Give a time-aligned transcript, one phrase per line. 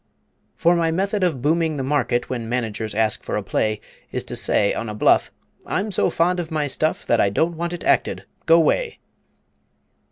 [0.55, 3.79] For my method of booming the market When Managers ask for a play
[4.11, 5.31] Is to say on a bluff,
[5.63, 8.97] "I'm so fond of my stuff That I don't want it acted go 'way!"